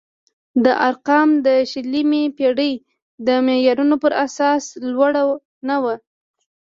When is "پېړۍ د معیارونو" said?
2.37-3.95